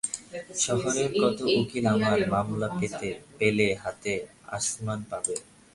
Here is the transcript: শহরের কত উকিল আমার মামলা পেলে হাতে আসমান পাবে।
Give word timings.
শহরের 0.63 1.09
কত 1.21 1.37
উকিল 1.59 1.85
আমার 1.95 2.19
মামলা 2.33 2.67
পেলে 3.37 3.67
হাতে 3.83 4.13
আসমান 4.57 4.99
পাবে। 5.09 5.35